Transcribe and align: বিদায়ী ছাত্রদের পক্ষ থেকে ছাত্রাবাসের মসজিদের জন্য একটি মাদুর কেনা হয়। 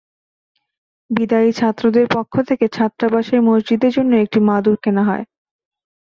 বিদায়ী 1.09 1.51
ছাত্রদের 1.51 2.05
পক্ষ 2.11 2.33
থেকে 2.49 2.65
ছাত্রাবাসের 2.69 3.39
মসজিদের 3.41 3.91
জন্য 3.93 4.11
একটি 4.15 4.39
মাদুর 4.47 4.77
কেনা 4.83 5.03
হয়। 5.03 5.25